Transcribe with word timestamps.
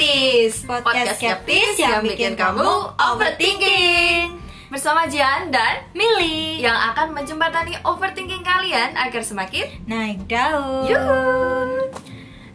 Skeptis 0.00 0.64
Podcast 0.64 1.20
skeptis 1.20 1.76
yang 1.76 2.00
bikin 2.00 2.32
kamu 2.32 2.64
overthinking. 2.96 4.32
Bersama 4.72 5.04
Jian 5.04 5.52
dan 5.52 5.84
Mili 5.92 6.64
yang 6.64 6.72
akan 6.72 7.12
menjembatani 7.12 7.76
overthinking 7.84 8.40
kalian 8.40 8.96
agar 8.96 9.20
semakin 9.20 9.68
naik 9.84 10.24
daun. 10.24 10.88
Yuhu. 10.88 11.92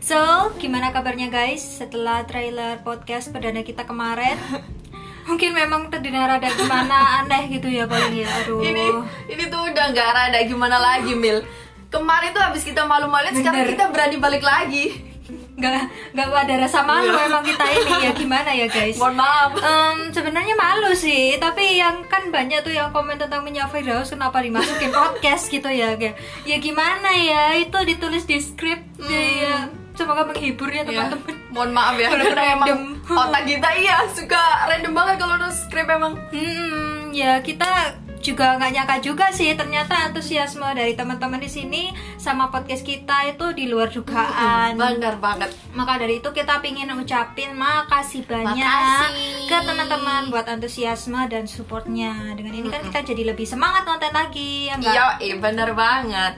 So, 0.02 0.18
gimana 0.57 0.89
kabarnya 0.89 1.29
guys? 1.29 1.61
Setelah 1.61 2.25
trailer 2.25 2.82
podcast 2.82 3.29
perdana 3.29 3.62
kita 3.62 3.86
kemarin? 3.86 4.41
Mungkin 5.30 5.54
memang 5.54 5.93
terdengar 5.93 6.41
ada 6.41 6.50
gimana 6.50 6.98
aneh 7.21 7.46
gitu 7.54 7.70
ya 7.70 7.86
paling 7.86 8.25
ya 8.25 8.30
Aduh. 8.41 8.66
Ini 8.66 8.86
ini 9.30 9.43
tuh 9.54 9.70
udah 9.70 9.93
nggak 9.93 10.09
rada 10.18 10.42
gimana 10.50 10.82
lagi 10.82 11.14
Mil. 11.14 11.46
Kemarin 11.93 12.34
tuh 12.34 12.42
habis 12.42 12.65
kita 12.65 12.89
malu-maluin 12.89 13.37
sekarang 13.37 13.70
kita 13.70 13.93
berani 13.93 14.18
balik 14.18 14.42
lagi 14.42 15.14
nggak 15.55 15.73
nggak 16.11 16.27
ada 16.27 16.55
rasa 16.61 16.79
malu 16.82 17.07
Iya. 17.07 17.21
memang 17.25 17.43
kita 17.43 17.65
ini. 17.65 17.91
Ya 18.01 18.11
gimana 18.11 18.50
ya 18.50 18.68
guys? 18.68 18.95
Mohon 18.95 19.15
maaf. 19.18 19.51
Em, 19.55 19.97
sebenarnya 20.11 20.51
malu 20.54 20.91
sih, 20.93 21.36
tapi 21.36 21.75
yang 21.75 22.04
kan 22.05 22.28
banyak 22.28 22.59
tuh 22.61 22.71
yang 22.71 22.91
komen 22.91 23.15
tentang 23.15 23.39
minyak 23.41 23.68
Firdaus 23.68 24.09
kenapa 24.09 24.39
dimasukin 24.39 24.91
podcast 24.91 25.47
gitu 25.47 25.68
ya, 25.68 25.95
kayak 25.95 26.15
ya 26.43 26.57
gimana 26.57 27.07
ya 27.09 27.43
itu 27.55 27.78
ditulis 27.81 28.23
di 28.23 28.37
skrip 28.37 28.83
ya, 29.01 29.65
semoga 29.91 30.23
menghibur 30.25 30.68
ya 30.68 30.83
Ya, 30.83 31.07
teman-teman. 31.07 31.33
mohon 31.50 31.71
maaf 31.71 31.95
ya 31.95 32.11
karena 32.11 32.44
emang 32.53 32.75
otak 33.08 33.44
kita 33.45 33.69
iya 33.75 34.03
suka 34.09 34.38
random 34.67 34.92
banget 34.92 35.16
kalau 35.17 35.36
udah 35.36 35.50
script 35.50 35.88
emang. 35.88 36.19
Hmm, 36.30 37.09
ya 37.09 37.39
kita 37.39 37.95
juga 38.25 38.58
nggak 38.58 38.72
nyangka 38.73 38.97
juga 39.06 39.30
sih 39.30 39.53
ternyata 39.53 40.09
antusiasme 40.09 40.66
dari 40.73 40.97
teman-teman 40.97 41.38
di 41.38 41.45
sini 41.45 41.84
sama 42.18 42.50
podcast 42.50 42.81
kita 42.81 43.30
itu 43.30 43.54
di 43.54 43.70
luar 43.70 43.94
dugaan. 43.94 44.73
Bener 44.73 45.22
banget 45.22 45.54
Maka 45.78 46.02
dari 46.02 46.18
itu 46.18 46.30
kita 46.34 46.58
pingin 46.66 46.90
ngucapin 46.90 47.53
makasih 47.53 48.26
banyak 48.26 48.58
Makasih. 48.58 49.46
ke 49.46 49.58
teman-teman 49.62 50.34
buat 50.34 50.50
antusiasme 50.50 51.22
dan 51.30 51.46
supportnya. 51.46 52.34
Dengan 52.34 52.58
ini 52.58 52.68
kan 52.73 52.81
kita 52.81 53.14
jadi 53.14 53.30
lebih 53.30 53.46
semangat 53.46 53.86
nonton 53.86 54.09
lagi, 54.09 54.73
ya 54.73 54.81
enggak? 54.81 55.22
Iya, 55.22 55.36
eh, 55.36 55.38
bener 55.38 55.70
banget. 55.78 56.34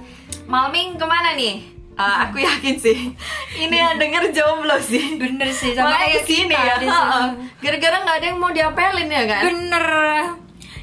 Malming 0.50 1.00
ke 1.00 1.06
mana 1.08 1.38
nih? 1.40 1.78
Eh, 1.98 2.16
aku 2.28 2.38
yakin 2.44 2.76
sih. 2.78 2.98
Ini 3.58 3.74
yang 3.74 3.96
denger 4.02 4.30
jomblo 4.36 4.78
sih. 4.78 5.18
Bener 5.18 5.50
sih 5.50 5.74
sama 5.74 5.98
kayak 5.98 6.22
ya. 6.22 6.28
sini. 6.28 6.54
Heeh. 6.54 7.26
Gara-gara 7.64 7.96
nggak 8.04 8.18
ada 8.22 8.26
yang 8.28 8.38
mau 8.38 8.52
diapelin 8.52 9.10
ya 9.10 9.24
kan? 9.26 9.42
Bener. 9.50 9.86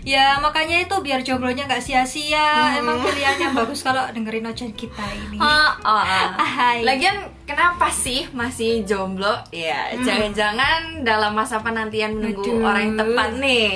Ya 0.04 0.36
makanya 0.36 0.84
itu 0.84 0.94
biar 1.00 1.24
jomblonya 1.24 1.64
nggak 1.64 1.80
sia-sia. 1.80 2.76
Emang 2.76 3.00
pilihan 3.00 3.40
yang 3.40 3.56
bagus 3.56 3.80
kalau 3.80 4.04
dengerin 4.12 4.44
ocehan 4.52 4.76
kita 4.76 5.00
ini. 5.16 5.40
Heeh. 5.40 6.26
Ahai. 6.36 6.84
Lagian 6.84 7.24
kenapa 7.48 7.88
sih 7.88 8.28
masih 8.36 8.84
jomblo? 8.84 9.32
Ya, 9.48 9.96
jangan-jangan 9.96 11.00
dalam 11.08 11.32
masa 11.32 11.64
penantian 11.64 12.20
menunggu 12.20 12.44
Aduh. 12.44 12.68
orang 12.68 12.82
yang 12.84 12.96
tepat 13.00 13.30
nih. 13.40 13.68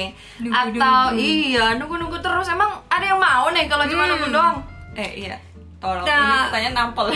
Nunggu-nunggu. 0.45 0.81
Atau 0.85 1.01
iya, 1.17 1.65
nunggu-nunggu 1.81 2.19
terus. 2.21 2.47
Emang 2.53 2.77
ada 2.93 3.05
yang 3.09 3.21
mau 3.21 3.49
nih 3.49 3.65
kalau 3.65 3.89
cuma 3.89 4.05
nunggu 4.05 4.29
doang? 4.29 4.61
Eh, 5.01 5.25
iya. 5.25 5.37
Tolong, 5.79 6.03
Nah. 6.03 6.19
ini 6.19 6.37
pertanyaan 6.51 6.75
nampol. 6.75 7.07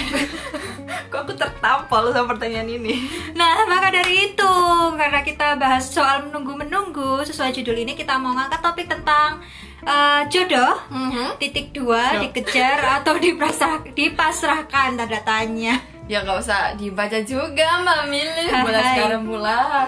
Kok 1.10 1.18
aku 1.27 1.34
tertampol 1.34 2.14
sama 2.14 2.30
pertanyaan 2.30 2.70
ini? 2.70 2.94
Nah, 3.34 3.66
maka 3.66 3.91
dari 3.91 4.30
itu, 4.30 4.52
karena 4.94 5.20
kita 5.20 5.58
bahas 5.58 5.91
soal 5.91 6.30
menunggu-menunggu, 6.30 7.27
sesuai 7.27 7.50
judul 7.52 7.74
ini 7.74 7.98
kita 7.98 8.14
mau 8.16 8.30
ngangkat 8.33 8.62
topik 8.62 8.86
tentang 8.86 9.42
eh, 9.83 10.22
jodoh. 10.30 10.78
Mhm. 10.94 11.42
Titik 11.42 11.74
dua, 11.74 12.22
dikejar 12.22 12.78
atau 13.02 13.18
dipasrah, 13.18 13.83
dipasrahkan 13.83 14.94
tanda 14.94 15.18
tanya. 15.27 15.83
Ya 16.06 16.22
nggak 16.22 16.38
usah 16.38 16.74
dibaca 16.74 17.18
juga 17.22 17.79
Mbak 17.83 18.00
Mili 18.11 18.46
Mulai 18.50 18.84
sekarang 18.90 19.23
pula 19.23 19.86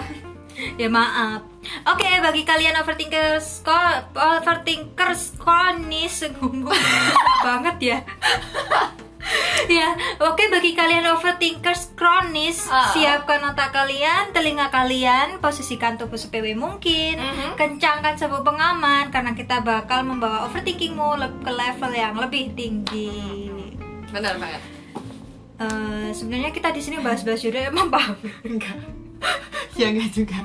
Ya 0.81 0.87
maaf. 0.87 1.43
Oke, 1.85 2.07
bagi 2.21 2.43
kalian 2.43 2.77
overthinkers, 2.77 3.59
ko- 3.61 4.03
overthinkers 4.13 5.35
susah 5.35 6.31
banget 7.45 7.77
ya. 7.81 7.97
ya, 9.67 9.89
oke 10.21 10.43
bagi 10.47 10.71
kalian 10.71 11.09
overthinkers 11.09 11.91
kronis, 11.93 12.69
Ah. 12.69 12.87
siapkan 12.87 13.41
otak 13.43 13.73
kalian, 13.73 14.29
telinga 14.31 14.69
kalian, 14.69 15.41
posisikan 15.41 15.97
tubuh 15.97 16.15
sepewe 16.15 16.53
mungkin, 16.53 17.17
Mhm. 17.17 17.57
kencangkan 17.57 18.15
sabuk 18.15 18.45
pengaman 18.45 19.09
karena 19.09 19.33
kita 19.33 19.59
bakal 19.59 20.05
membawa 20.05 20.45
overthinkingmu 20.45 21.17
ke 21.41 21.51
level 21.51 21.91
yang 21.91 22.15
lebih 22.15 22.53
tinggi. 22.53 23.49
Benar 24.07 24.37
banget 24.37 24.61
Eh, 25.55 26.09
sebenarnya 26.11 26.51
kita 26.51 26.67
di 26.69 26.83
sini 26.83 26.99
bahas-bahas 26.99 27.39
jodoh 27.39 27.63
emang 27.63 27.87
paham. 27.87 28.19
Enggak 28.43 28.75
Ya 29.81 29.91
enggak 29.91 30.11
juga. 30.15 30.39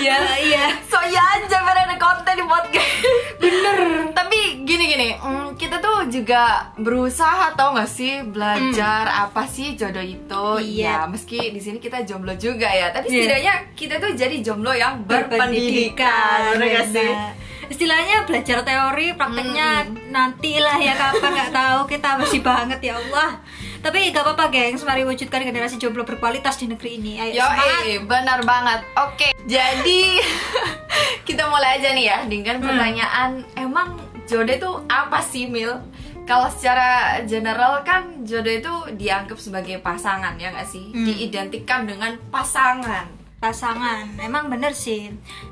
Ya, 0.00 0.16
iya. 0.40 0.76
So 0.88 1.00
ya 1.08 1.20
aja 1.40 1.56
ada 1.60 1.96
konten 1.96 2.32
di 2.36 2.44
podcast. 2.44 2.92
Bener. 3.40 3.76
Tapi 4.18 4.60
gini-gini 4.68 5.16
mm, 5.16 5.56
Kita 5.56 5.80
tuh 5.80 6.04
juga 6.12 6.68
berusaha 6.76 7.56
tau 7.56 7.72
gak 7.72 7.88
sih 7.88 8.20
Belajar 8.24 9.08
apa 9.08 9.48
sih 9.48 9.76
jodoh 9.76 10.04
itu? 10.04 10.46
Iya. 10.60 11.04
Ya 11.04 11.08
meski 11.08 11.52
di 11.52 11.60
sini 11.60 11.80
kita 11.80 12.04
jomblo 12.04 12.36
juga 12.36 12.68
ya. 12.68 12.92
Tapi 12.92 13.08
Iya. 13.08 13.16
setidaknya 13.24 13.54
kita 13.72 13.94
tuh 14.00 14.10
jadi 14.16 14.36
jomblo 14.44 14.72
yang 14.76 15.00
berpendidikan. 15.04 16.56
Bener 16.56 16.68
gak 16.80 16.86
sih? 16.92 17.10
Istilahnya 17.70 18.26
belajar 18.26 18.66
teori 18.66 19.14
prakteknya 19.14 19.86
nantilah 20.10 20.78
ya 20.82 20.94
kapan 20.98 21.30
nggak 21.38 21.52
tahu 21.54 21.80
kita 21.86 22.18
masih 22.18 22.42
banget 22.42 22.82
ya 22.82 22.98
Allah 22.98 23.38
tapi 23.80 24.12
gak 24.12 24.24
apa-apa 24.28 24.52
gengs 24.52 24.84
mari 24.84 25.08
wujudkan 25.08 25.40
generasi 25.40 25.80
jomblo 25.80 26.04
berkualitas 26.04 26.60
di 26.60 26.68
negeri 26.68 27.00
ini 27.00 27.16
ayo 27.16 27.40
Yo, 27.40 27.46
semangat 27.48 27.82
eh, 27.88 28.00
benar 28.04 28.40
banget. 28.44 28.80
Oke, 28.92 29.28
jadi 29.48 30.00
kita 31.28 31.48
mulai 31.48 31.80
aja 31.80 31.96
nih 31.96 32.04
ya 32.04 32.18
dengan 32.28 32.60
pertanyaan 32.60 33.40
emang 33.56 33.96
jodoh 34.28 34.52
itu 34.52 34.70
apa 34.84 35.24
sih, 35.24 35.48
Mil? 35.48 35.80
Kalau 36.28 36.52
secara 36.52 37.18
general 37.24 37.80
kan 37.80 38.20
jodoh 38.28 38.52
itu 38.52 38.74
dianggap 39.00 39.40
sebagai 39.40 39.80
pasangan 39.80 40.36
ya 40.36 40.52
nggak 40.52 40.68
sih? 40.68 40.92
Hmm. 40.92 41.08
Diidentikan 41.08 41.88
dengan 41.88 42.20
pasangan. 42.28 43.19
Pasangan 43.40 44.04
emang 44.20 44.46
bener 44.46 44.68
sih 44.70 45.08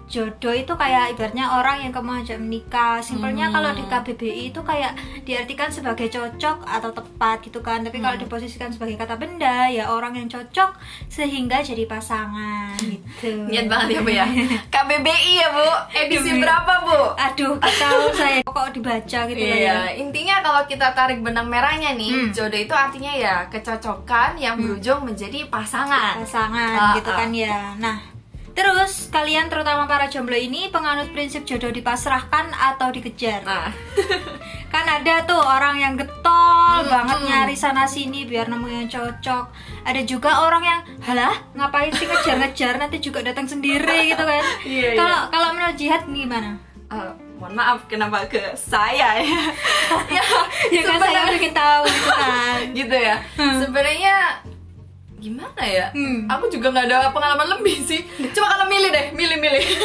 jodoh 0.07 0.53
itu 0.53 0.69
kayak 0.71 1.13
ibaratnya 1.13 1.49
orang 1.51 1.81
yang 1.81 1.89
kamu 1.89 2.21
ajak 2.21 2.37
menikah 2.37 3.01
simpelnya 3.01 3.49
Hmm. 3.49 3.55
kalau 3.55 3.71
di 3.73 3.81
KBBI 3.83 4.43
itu 4.47 4.61
kayak 4.63 4.93
diartikan 5.25 5.69
sebagai 5.69 6.05
cocok 6.07 6.63
atau 6.63 6.91
tepat 6.91 7.41
gitu 7.43 7.59
kan 7.59 7.81
tapi 7.81 7.97
Hmm. 7.97 8.05
kalau 8.05 8.17
diposisikan 8.19 8.69
sebagai 8.69 8.95
kata 8.95 9.17
benda 9.17 9.67
ya 9.67 9.89
orang 9.89 10.13
yang 10.15 10.29
cocok 10.29 10.77
sehingga 11.09 11.61
jadi 11.61 11.85
pasangan 11.85 12.77
gitu 12.77 13.49
Niat 13.49 13.67
banget 13.67 13.89
ya, 13.91 14.01
Bu 14.01 14.11
ya. 14.11 14.27
KBBI 14.75 15.33
ya, 15.35 15.49
Bu. 15.49 15.69
Edisi 15.91 16.37
berapa, 16.37 16.73
Bu? 16.83 17.01
aduh 17.17 17.57
tahu 17.57 18.05
saya 18.13 18.45
kok 18.51 18.73
dibaca 18.73 19.21
gitu 19.25 19.39
lah 19.41 19.59
ya 19.59 19.59
Iya, 19.59 19.79
intinya 19.99 20.37
kalau 20.39 20.63
kita 20.65 20.91
tarik 20.91 21.19
benang 21.19 21.47
merahnya 21.47 21.93
nih, 21.93 22.11
Hmm. 22.11 22.31
jodoh 22.31 22.59
itu 22.59 22.73
artinya 22.73 23.11
ya 23.11 23.35
kecocokan 23.49 24.37
yang 24.37 24.57
berujung 24.57 25.03
menjadi 25.03 25.47
pasangan. 25.47 26.19
pasangan 26.19 26.75
Ah, 26.75 26.95
gitu 26.95 27.09
ah. 27.09 27.17
kan 27.17 27.31
ya 27.31 27.75
nah 27.77 27.99
terus 28.51 29.07
kalian 29.09 29.47
terutama 29.47 29.87
para 29.87 30.07
jomblo 30.07 30.35
ini 30.35 30.67
penganut 30.69 31.07
prinsip 31.09 31.45
jodoh 31.45 31.71
dipasrahkan 31.71 32.51
atau 32.51 32.91
dikejar 32.91 33.39
Nah, 33.41 33.71
kan 34.69 34.85
ada 34.85 35.23
tuh 35.23 35.39
orang 35.39 35.77
yang 35.77 35.95
getol 35.95 36.27
Hmm, 36.69 36.87
banget 36.87 37.19
hmm. 37.19 37.27
nyari 37.27 37.55
sana 37.55 37.87
sini 37.87 38.23
biar 38.23 38.47
nemu 38.47 38.67
yang 38.69 38.87
cocok 38.87 39.45
ada 39.83 40.01
juga 40.03 40.43
orang 40.43 40.63
yang 40.63 40.81
halah 41.01 41.35
ngapain 41.53 41.91
sih 41.91 42.05
ngejar-ngejar 42.05 42.77
nanti 42.77 42.99
juga 42.99 43.19
datang 43.21 43.47
sendiri 43.47 43.79
gitu 44.09 44.21
kan 44.21 44.43
Iya, 44.65 44.89
iya. 44.89 44.95
kalau 44.95 45.21
kalau 45.29 45.49
menurut 45.53 45.75
jihad 45.75 46.03
gimana 46.05 46.59
Eh, 46.89 47.13
mohon 47.39 47.55
maaf 47.55 47.87
kenapa 47.87 48.27
ke 48.27 48.43
saya 48.55 49.15
ya? 49.17 49.41
Ya, 50.11 50.25
ya 50.69 50.81
kan 50.83 50.99
saya 50.99 51.07
sebenarnya- 51.25 51.35
bikin 51.35 51.53
tahu 51.53 51.83
gitu 51.87 52.11
kan. 52.11 52.59
Gitu 52.79 52.97
ya. 52.99 53.17
Sebenarnya 53.37 54.17
gimana 55.19 55.63
ya? 55.63 55.87
Hmm. 55.91 56.31
aku 56.31 56.47
juga 56.47 56.71
nggak 56.71 56.87
ada 56.87 57.11
pengalaman 57.11 57.59
lebih 57.59 57.79
sih. 57.81 58.01
Coba 58.31 58.55
kalau 58.55 58.67
milih 58.67 58.91
deh 58.91 59.07
milih 59.13 59.39
milih. 59.39 59.65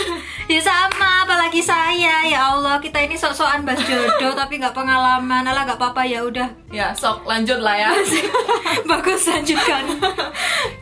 Ya 0.43 0.59
sama 0.59 1.23
apalagi 1.23 1.63
saya. 1.63 2.27
Ya 2.27 2.51
Allah 2.51 2.75
kita 2.77 2.99
ini 2.99 3.15
sok-sokan 3.15 3.63
bahas 3.63 3.79
jodoh 3.79 4.35
tapi 4.35 4.59
nggak 4.59 4.75
pengalaman. 4.75 5.39
Alah 5.41 5.63
nggak 5.63 5.79
apa-apa 5.79 6.03
ya 6.03 6.19
udah. 6.19 6.51
Ya 6.67 6.91
sok 6.91 7.23
lanjut 7.23 7.63
lah 7.63 7.79
ya. 7.79 7.95
Bagus 8.83 9.23
lanjutkan. 9.23 9.87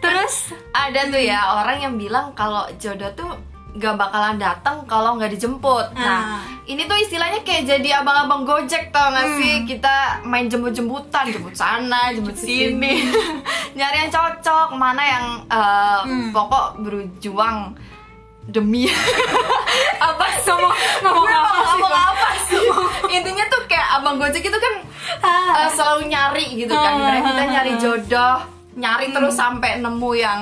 Terus? 0.01 0.49
Ada 0.73 1.07
tuh 1.07 1.21
ya 1.21 1.61
orang 1.61 1.77
yang 1.77 1.93
bilang 1.93 2.33
kalau 2.33 2.65
jodoh 2.75 3.13
tuh 3.13 3.29
nggak 3.71 3.95
bakalan 3.95 4.35
datang 4.35 4.83
kalau 4.83 5.15
nggak 5.15 5.31
dijemput. 5.31 5.87
Ah. 5.93 6.01
Nah, 6.01 6.21
ini 6.63 6.83
tuh 6.83 6.97
istilahnya 6.97 7.39
kayak 7.41 7.63
jadi 7.65 7.89
abang-abang 7.97 8.43
gojek 8.43 8.91
tau 8.91 9.09
gak 9.09 9.37
sih? 9.37 9.63
Kita 9.65 9.95
main 10.23 10.45
jemput-jemputan, 10.45 11.29
jemput 11.29 11.51
sana, 11.53 12.11
jemput 12.11 12.35
sini, 12.35 13.07
nyari 13.77 13.97
yang 13.97 14.11
cocok, 14.11 14.73
mana 14.73 15.01
yang 15.01 15.25
eh, 15.47 15.99
Hmm. 16.01 16.29
pokok 16.29 16.79
berjuang 16.79 17.71
demi 18.43 18.91
apa 19.99 20.25
sih? 20.37 20.51
Ngomong- 20.51 20.75
ngomong 21.01 21.31
apa 21.31 21.55
sih, 21.55 21.71
ngomong 21.71 21.93
apa 21.95 22.29
sih? 22.43 22.65
Intinya 23.09 23.45
tuh 23.47 23.61
kayak 23.65 23.87
abang 23.93 24.15
gojek 24.17 24.41
itu 24.41 24.57
kan 24.57 24.73
Ah. 25.21 25.63
eh, 25.63 25.69
selalu 25.71 26.07
nyari 26.07 26.45
gitu 26.57 26.73
kan. 26.73 26.91
Ah. 26.91 26.97
Ibaratnya 26.97 27.23
kita 27.25 27.43
nyari 27.47 27.71
jodoh, 27.77 28.37
nyari 28.75 29.11
terus 29.11 29.35
sampai 29.35 29.83
nemu 29.83 30.11
yang 30.15 30.41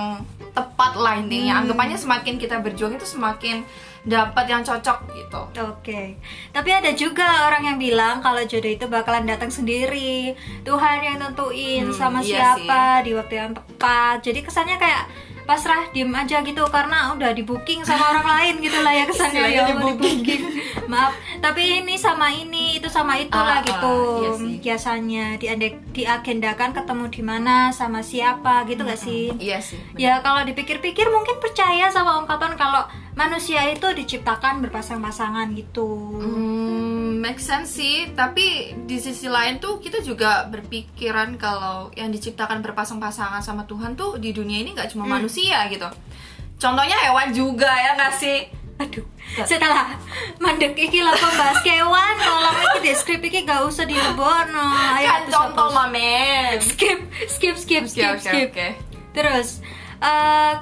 tepat 0.54 0.94
lah 0.98 1.16
intinya. 1.18 1.62
Anggapannya 1.64 1.98
semakin 1.98 2.36
kita 2.42 2.60
berjuang 2.60 2.98
itu 2.98 3.06
semakin 3.06 3.64
dapat 4.08 4.48
yang 4.48 4.64
cocok 4.64 5.12
gitu. 5.12 5.42
Oke, 5.60 6.16
tapi 6.56 6.70
ada 6.72 6.92
juga 6.96 7.52
orang 7.52 7.68
yang 7.68 7.78
bilang 7.78 8.24
kalau 8.24 8.40
jodoh 8.48 8.72
itu 8.72 8.88
bakalan 8.88 9.28
datang 9.28 9.52
sendiri, 9.52 10.34
Tuhan 10.64 11.04
yang 11.04 11.18
tentuin 11.20 11.84
Hmm, 11.84 11.96
sama 11.96 12.20
iya 12.24 12.56
siapa 12.56 13.04
di 13.04 13.12
waktu 13.12 13.36
yang 13.36 13.52
tepat. 13.52 14.24
Jadi 14.24 14.40
kesannya 14.40 14.80
kayak 14.80 15.04
pasrah 15.50 15.90
diem 15.90 16.14
aja 16.14 16.40
gitu 16.40 16.62
karena 16.68 17.10
udah 17.10 17.32
di 17.32 17.42
booking 17.42 17.82
sama 17.82 18.14
orang 18.14 18.28
lain 18.36 18.54
gitu 18.60 18.78
lah 18.78 18.94
ya 18.94 19.04
kesannya 19.04 19.42
ya 19.50 19.62
di 19.66 19.74
booking. 19.76 20.20
Maaf, 20.86 21.12
tapi 21.40 21.82
ini 21.82 21.96
sama 21.96 22.30
ini 22.30 22.78
itu 22.78 22.86
sama 22.88 23.14
itu 23.16 23.30
Ah, 23.32 23.42
lah 23.44 23.58
ah, 23.58 23.64
gitu. 23.64 23.96
iya 24.20 24.30
sih. 24.36 24.54
Biasanya 24.60 25.26
diande- 25.36 25.82
diagendakan 25.90 26.70
ketemu 26.72 27.06
di 27.08 27.22
mana 27.22 27.56
sama 27.72 28.00
siapa 28.02 28.66
gitu 28.66 28.82
gak 28.84 28.98
sih? 28.98 29.34
iya 29.38 29.58
sih 29.60 29.78
Ya 29.96 30.18
kalau 30.20 30.42
dipikir-pikir 30.44 31.06
mungkin 31.08 31.38
percaya 31.40 31.90
sama 31.90 32.18
ungkapan 32.18 32.54
kalau 32.54 32.86
manusia 33.14 33.66
itu 33.68 33.86
diciptakan 33.92 34.62
berpasang-pasangan 34.62 35.50
gitu. 35.52 35.90
Hmm, 36.16 36.99
make 37.20 37.38
sense 37.38 37.76
sih, 37.76 38.08
tapi 38.16 38.72
di 38.88 38.96
sisi 38.96 39.28
lain 39.28 39.60
tuh 39.60 39.78
kita 39.78 40.00
juga 40.00 40.48
berpikiran 40.48 41.36
kalau 41.36 41.92
yang 41.94 42.08
diciptakan 42.08 42.64
berpasang-pasangan 42.64 43.44
sama 43.44 43.68
Tuhan 43.68 43.94
tuh 43.94 44.16
di 44.16 44.32
dunia 44.32 44.64
ini 44.64 44.72
nggak 44.72 44.96
cuma 44.96 45.04
Hmm. 45.04 45.20
manusia 45.20 45.68
gitu. 45.68 45.86
Contohnya 46.56 46.96
hewan 47.04 47.30
juga 47.30 47.68
ya 47.68 47.94
nggak 47.94 48.14
sih? 48.16 48.40
Aduh, 48.80 49.04
setelah 49.44 49.92
mandek 50.40 50.72
iki 50.74 51.04
lah 51.04 51.12
pembahas 51.12 51.60
kewan, 51.60 52.16
tolong 52.16 52.58
iki 52.64 52.80
deskrip 52.82 53.20
iki 53.20 53.44
gak 53.44 53.68
usah 53.68 53.84
dilebono. 53.84 54.72
Ayo 54.96 55.04
kan 55.04 55.24
contoh 55.28 55.68
mamen. 55.70 56.56
Skip, 56.64 57.04
skip, 57.28 57.56
skip, 57.60 57.84
skip, 57.84 58.08
oke 58.16 58.24
skip. 58.24 58.48
oke. 58.56 58.68
Terus, 59.12 59.60
eh 60.00 60.54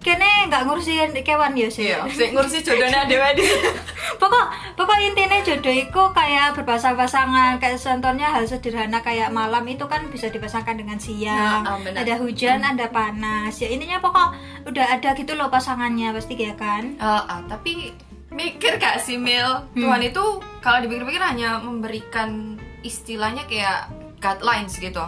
kene 0.00 0.48
nggak 0.48 0.64
ngurusin 0.64 1.12
kewan 1.20 1.52
ya 1.52 1.68
sih. 1.68 1.92
Iya, 1.92 2.08
sing 2.08 2.32
ngurusi 2.32 2.64
jodohnya 2.64 3.04
dewe 3.04 3.28
di. 3.36 3.44
pokok 4.14 4.46
pokok 4.74 4.98
intinya 5.02 5.38
jodoh 5.42 5.70
itu 5.70 6.02
kayak 6.12 6.54
berpasang-pasangan 6.54 7.58
kayak 7.58 7.76
contohnya 7.76 8.30
hal 8.30 8.46
sederhana 8.46 9.02
kayak 9.02 9.30
malam 9.30 9.66
itu 9.66 9.82
kan 9.84 10.06
bisa 10.08 10.30
dipasangkan 10.30 10.78
dengan 10.78 10.96
siang 10.96 11.66
Nah, 11.66 11.78
ah, 11.82 11.92
ada 11.92 12.14
hujan 12.16 12.62
ada 12.62 12.86
panas 12.86 13.58
ya 13.58 13.66
intinya 13.66 13.98
pokok 13.98 14.28
udah 14.66 14.86
ada 14.94 15.12
gitu 15.12 15.34
loh 15.34 15.50
pasangannya 15.50 16.14
pasti 16.14 16.34
ya 16.36 16.54
kan 16.54 16.94
Ah, 16.96 17.22
ah, 17.26 17.40
tapi 17.46 17.92
mikir 18.30 18.76
gak 18.76 19.00
sih 19.00 19.16
Mil? 19.16 19.48
Hmm. 19.72 19.80
Tuhan 19.80 20.02
itu 20.04 20.24
kalau 20.60 20.78
dipikir-pikir 20.80 21.22
hanya 21.22 21.56
memberikan 21.56 22.60
istilahnya 22.82 23.48
kayak 23.48 23.88
guidelines 24.20 24.76
gitu. 24.76 25.00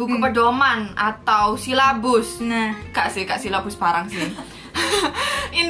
Buku 0.00 0.16
Hmm. 0.16 0.24
pedoman 0.24 0.80
atau 0.96 1.60
silabus. 1.60 2.40
nah 2.40 2.72
Kak 2.90 3.12
sih, 3.12 3.28
kak 3.28 3.36
silabus 3.36 3.76
parang 3.76 4.08
sih. 4.08 4.16
Tuh 5.52 5.66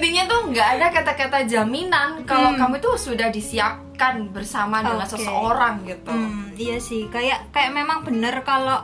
nggak 0.51 0.69
ada 0.75 0.87
kata-kata 0.93 1.39
jaminan 1.45 2.23
kalau 2.25 2.51
Hmm. 2.51 2.59
kamu 2.59 2.75
itu 2.77 2.91
sudah 3.01 3.29
disiapkan 3.29 4.29
bersama 4.29 4.83
dengan 4.83 5.07
seseorang 5.07 5.83
gitu. 5.85 6.11
Hmm, 6.11 6.51
iya 6.55 6.77
sih, 6.79 7.07
kayak 7.07 7.51
kayak 7.51 7.71
memang 7.71 8.03
bener 8.03 8.43
kalau 8.43 8.83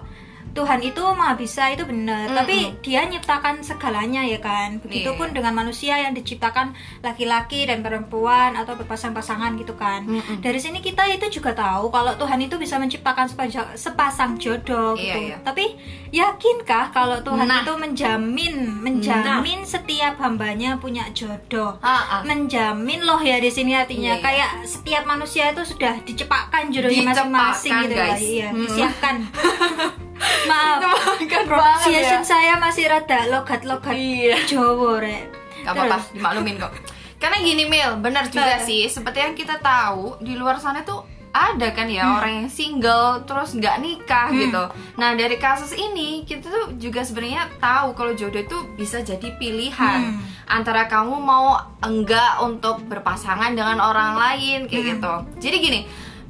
Tuhan 0.56 0.80
itu 0.80 1.02
maha 1.12 1.34
bisa 1.34 1.68
itu 1.68 1.84
benar, 1.84 2.26
Mm-mm. 2.26 2.34
tapi 2.34 2.56
Dia 2.80 3.04
nyiptakan 3.04 3.60
segalanya 3.60 4.24
ya 4.24 4.38
kan. 4.38 4.80
Begitupun 4.80 5.28
Iya. 5.28 5.34
dengan 5.34 5.52
manusia 5.54 5.94
yang 5.98 6.12
diciptakan 6.12 6.72
laki-laki 7.00 7.62
dan 7.62 7.80
perempuan 7.80 8.54
atau 8.54 8.72
berpasang-pasangan 8.74 9.52
gitu 9.54 9.74
kan. 9.74 10.02
Mm-mm. 10.02 10.40
Dari 10.40 10.56
sini 10.56 10.80
kita 10.80 11.04
itu 11.06 11.28
juga 11.30 11.52
tahu 11.52 11.90
kalau 11.90 12.14
Tuhan 12.14 12.40
itu 12.40 12.56
bisa 12.56 12.76
menciptakan 12.76 13.26
sepasang, 13.26 13.68
sepasang 13.74 14.30
jodoh 14.36 14.94
Iya, 14.94 15.02
gitu. 15.06 15.18
iya. 15.26 15.36
Tapi 15.38 15.64
yakinkah 16.10 16.88
kalau 16.90 17.20
Tuhan 17.20 17.44
Nah. 17.44 17.60
itu 17.60 17.72
menjamin 17.76 18.54
menjamin 18.78 19.60
setiap 19.62 20.16
hambanya 20.18 20.76
punya 20.76 21.04
jodoh? 21.12 21.76
Ah, 21.78 22.00
ah. 22.10 22.22
menjamin 22.22 23.02
loh 23.02 23.18
ya 23.18 23.36
di 23.36 23.48
sini 23.48 23.74
artinya 23.74 24.14
Iya, 24.14 24.14
iya. 24.14 24.22
kayak 24.22 24.50
setiap 24.64 25.02
manusia 25.04 25.50
itu 25.50 25.62
sudah 25.66 26.00
dicepakkan 26.00 26.70
jodohnya 26.70 27.02
masing-masing 27.04 27.72
gitu 27.82 27.92
ya 27.92 28.00
guys. 28.06 28.20
iya 28.22 28.48
Hmm. 28.48 28.60
disiapkan 28.62 29.14
maaf 30.44 30.80
banget 30.80 31.28
ya. 31.28 31.40
pronunciation 31.44 32.22
saya 32.22 32.56
masih 32.56 32.86
rada 32.86 33.28
logat-logat 33.28 33.92
Iya. 33.92 34.36
Jawa 34.46 34.98
rek 34.98 35.24
Gak 35.60 35.72
apa-apa, 35.72 35.98
dimaklumin 36.12 36.56
kok. 36.56 36.72
Karena 37.16 37.36
gini 37.38 37.64
Mil, 37.64 37.98
benar 37.98 38.28
juga 38.28 38.54
Eh. 38.54 38.62
sih. 38.62 38.82
Seperti 38.86 39.18
yang 39.18 39.34
kita 39.34 39.58
tahu 39.58 40.14
di 40.20 40.34
luar 40.34 40.56
sana 40.56 40.80
tuh 40.80 41.02
ada 41.28 41.68
kan 41.70 41.84
ya 41.84 42.16
orang 42.16 42.32
yang 42.38 42.48
single 42.48 43.20
terus 43.22 43.52
nggak 43.52 43.76
nikah 43.78 44.30
Hmm. 44.30 44.38
gitu. 44.38 44.62
Nah 44.94 45.12
dari 45.12 45.36
kasus 45.36 45.74
ini 45.74 46.22
kita 46.22 46.46
tuh 46.46 46.64
juga 46.74 47.02
sebenarnya 47.02 47.50
tahu 47.58 47.92
kalau 47.92 48.14
jodoh 48.14 48.38
itu 48.38 48.56
bisa 48.72 49.00
jadi 49.00 49.34
pilihan 49.34 50.00
Hmm. 50.06 50.22
antara 50.46 50.86
kamu 50.86 51.12
mau 51.14 51.56
enggak 51.82 52.40
untuk 52.40 52.80
berpasangan 52.84 53.52
dengan 53.52 53.80
orang 53.80 54.16
lain 54.16 54.64
kayak 54.64 54.80
Hmm. 54.80 54.90
gitu. 54.94 55.14
Jadi 55.42 55.56
gini, 55.58 55.80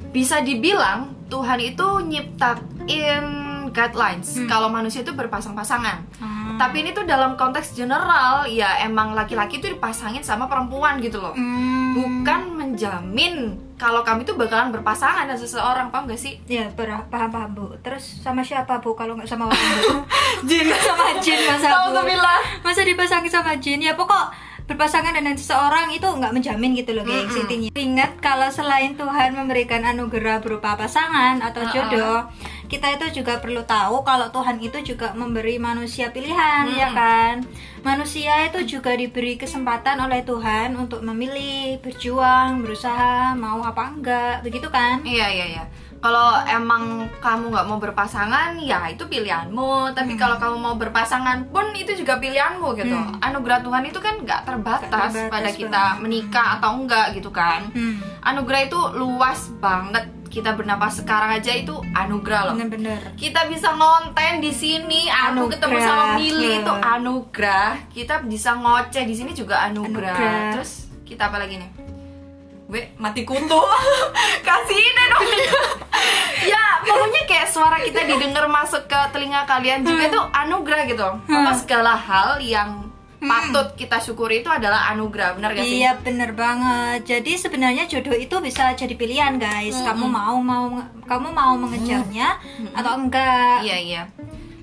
bisa 0.09 0.41
dibilang 0.41 1.13
Tuhan 1.27 1.59
itu 1.61 1.87
nyiptain 2.01 3.23
guidelines 3.77 4.33
Hmm. 4.33 4.49
kalau 4.49 4.73
manusia 4.73 5.05
itu 5.05 5.13
berpasang-pasangan. 5.13 6.01
Hmm. 6.17 6.57
Tapi 6.57 6.81
ini 6.81 6.89
tuh 6.89 7.05
dalam 7.05 7.37
konteks 7.37 7.77
general 7.77 8.49
ya 8.49 8.81
emang 8.81 9.13
laki-laki 9.13 9.61
tuh 9.61 9.69
dipasangin 9.77 10.25
sama 10.25 10.49
perempuan 10.49 10.97
gitu 10.97 11.21
loh. 11.21 11.37
Hmm. 11.37 11.93
Bukan 11.93 12.57
menjamin 12.57 13.61
kalau 13.77 14.01
kami 14.01 14.25
tuh 14.25 14.33
bakalan 14.33 14.73
berpasangan 14.73 15.29
dengan 15.29 15.37
seseorang, 15.37 15.93
paham 15.93 16.09
gak 16.09 16.17
sih? 16.17 16.41
ya 16.49 16.65
paham 16.73 17.05
paham 17.29 17.49
bu 17.53 17.77
terus 17.85 18.25
sama 18.25 18.41
siapa 18.41 18.81
bu 18.81 18.97
kalau 18.97 19.13
nggak 19.13 19.29
sama 19.29 19.45
orang 19.45 19.61
bu 19.85 20.01
Jin 20.49 20.65
sama 20.81 21.13
jin 21.21 21.37
masa 21.45 21.69
bu 21.85 21.93
masa 22.65 22.81
dipasangin 22.81 23.29
sama 23.29 23.53
jin 23.61 23.77
ya 23.77 23.93
pokok 23.93 24.33
berpasangan 24.67 25.15
dengan 25.15 25.33
seseorang 25.39 25.95
itu 25.95 26.03
nggak 26.03 26.35
menjamin 26.35 26.75
gitu 26.75 26.91
loh 26.91 27.07
guys 27.07 27.31
Mm-mm. 27.31 27.41
intinya 27.47 27.69
ingat 27.71 28.11
kalau 28.19 28.51
selain 28.51 28.99
Tuhan 28.99 29.31
memberikan 29.31 29.81
anugerah 29.87 30.43
berupa 30.43 30.75
pasangan 30.75 31.39
atau 31.39 31.63
jodoh 31.71 32.27
kita 32.67 32.99
itu 32.99 33.23
juga 33.23 33.39
perlu 33.39 33.63
tahu 33.63 34.03
kalau 34.03 34.27
Tuhan 34.27 34.59
itu 34.59 34.83
juga 34.83 35.15
memberi 35.15 35.55
manusia 35.55 36.11
pilihan 36.11 36.67
ya 36.67 36.91
Mm-mm. 36.91 36.99
kan 36.99 37.35
manusia 37.81 38.43
itu 38.43 38.77
juga 38.77 38.91
diberi 38.91 39.39
kesempatan 39.39 40.03
oleh 40.03 40.27
Tuhan 40.27 40.75
untuk 40.75 40.99
memilih 40.99 41.79
berjuang 41.79 42.59
berusaha 42.59 43.31
mau 43.39 43.63
apa 43.63 43.95
enggak 43.95 44.35
begitu 44.43 44.67
kan 44.67 44.99
Iya 45.07 45.31
iya 45.31 45.45
iya. 45.47 45.63
Kalau 45.97 46.29
emang 46.45 46.83
kamu 47.17 47.49
nggak 47.49 47.67
mau 47.67 47.77
berpasangan, 47.77 48.53
ya 48.57 48.85
itu 48.85 49.03
pilihanmu. 49.03 49.91
Tapi 49.91 50.13
Hmm. 50.13 50.19
kalau 50.19 50.37
kamu 50.37 50.57
mau 50.57 50.75
berpasangan 50.75 51.49
pun 51.49 51.73
itu 51.73 51.93
juga 51.93 52.17
pilihanmu 52.17 52.67
gitu. 52.75 52.93
Hmm. 52.93 53.17
Anugerah 53.19 53.59
Tuhan 53.59 53.83
itu 53.83 53.97
kan 53.97 54.15
nggak 54.17 54.41
terbatas, 54.43 54.87
terbatas 54.87 55.27
pada 55.27 55.49
kita 55.51 55.83
menikah 55.97 56.57
atau 56.57 56.77
enggak 56.77 57.13
gitu 57.13 57.29
kan. 57.29 57.65
hmm. 57.69 58.21
Anugerah 58.23 58.61
itu 58.63 58.79
luas 58.93 59.49
banget. 59.57 60.05
Kita 60.27 60.53
bernapas 60.53 60.99
sekarang 60.99 61.33
aja 61.33 61.49
itu 61.49 61.71
anugerah 61.95 62.51
loh. 62.51 62.53
bener-bener 62.53 62.99
kita 63.15 63.47
bisa 63.47 63.71
ngonten 63.71 64.37
di 64.37 64.51
sini 64.51 65.07
aku 65.07 65.47
ketemu 65.49 65.79
sama 65.79 66.03
Mili 66.13 66.61
itu 66.61 66.73
anugerah 66.77 67.73
kita 67.89 68.21
bisa 68.21 68.53
ngoceh 68.53 69.07
di 69.07 69.15
sini 69.15 69.31
juga 69.31 69.63
anugerah. 69.65 70.13
Anugerah. 70.13 70.51
terus 70.53 70.71
kita 71.07 71.31
apa 71.31 71.39
lagi 71.39 71.57
nih 71.57 71.69
gue 72.67 72.83
mati 72.95 73.23
kutu 73.23 73.61
kasih 74.47 74.75
ini 74.77 75.03
dong 75.07 75.23
ya 76.51 76.63
pokoknya 76.81 77.21
kayak 77.25 77.47
suara 77.47 77.79
kita 77.79 78.03
didengar 78.05 78.45
masuk 78.45 78.83
ke 78.85 78.99
telinga 79.09 79.43
kalian 79.43 79.81
juga 79.81 79.97
Hmm. 79.99 80.09
itu 80.09 80.19
anugerah 80.31 80.83
gitu 80.85 81.07
Pokoknya 81.23 81.55
segala 81.55 81.93
hal 81.93 82.37
yang 82.39 82.85
patut 83.17 83.73
kita 83.73 83.97
syukuri 83.97 84.39
itu 84.39 84.47
adalah 84.47 84.91
anugerah 84.91 85.33
benar 85.33 85.49
gak 85.51 85.63
sih 85.63 85.81
Iya 85.81 85.97
bener 85.97 86.31
banget. 86.31 87.01
Jadi 87.03 87.33
sebenarnya 87.33 87.87
jodoh 87.87 88.13
itu 88.13 88.37
bisa 88.37 88.69
jadi 88.71 88.93
pilihan 88.93 89.35
guys. 89.35 89.73
Kamu 89.73 90.05
mau 90.05 90.37
mau 90.37 90.69
kamu 91.01 91.27
mau 91.31 91.57
mengejarnya 91.57 92.37
atau 92.71 92.93
enggak? 92.93 93.65
Iya 93.65 93.77
iya. 93.79 94.01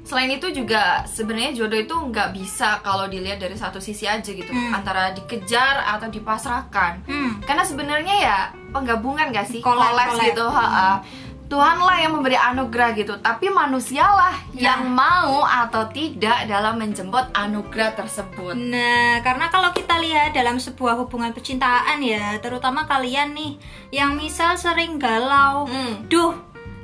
Selain 0.04 0.28
itu 0.28 0.52
juga 0.52 1.00
sebenarnya 1.04 1.56
jodoh 1.56 1.80
itu 1.80 1.96
nggak 1.96 2.36
bisa 2.36 2.78
kalau 2.80 3.08
dilihat 3.08 3.40
dari 3.40 3.56
satu 3.56 3.80
sisi 3.80 4.04
aja 4.04 4.28
gitu, 4.28 4.52
Hmm. 4.52 4.76
antara 4.76 5.10
dikejar 5.10 5.80
atau 5.90 6.06
dipasrahkan. 6.06 7.08
Hmm. 7.08 7.40
Karena 7.40 7.64
sebenarnya 7.64 8.14
ya 8.14 8.38
penggabungan 8.70 9.32
gak 9.32 9.48
sih, 9.48 9.58
collab. 9.58 9.96
gitu. 10.20 10.44
ha-ha. 10.44 11.00
Tuhanlah 11.44 12.00
yang 12.00 12.12
memberi 12.12 12.34
anugerah 12.34 12.92
gitu, 12.94 13.20
tapi 13.20 13.46
manusialah 13.46 14.32
Ya. 14.52 14.72
yang 14.72 14.88
mau 14.88 15.44
atau 15.44 15.86
tidak 15.86 16.48
dalam 16.48 16.80
menjemput 16.80 17.20
anugerah 17.30 17.92
tersebut. 17.94 18.56
Nah, 18.56 19.20
karena 19.20 19.46
kalau 19.48 19.68
kita 19.70 20.00
lihat 20.00 20.32
dalam 20.32 20.56
sebuah 20.56 20.96
hubungan 20.96 21.30
percintaan 21.30 22.00
ya, 22.00 22.40
terutama 22.40 22.84
kalian 22.84 23.32
nih 23.32 23.60
yang 23.90 24.16
misal 24.16 24.56
sering 24.56 24.96
galau, 24.96 25.68
Hmm. 25.68 26.08
duh, 26.08 26.32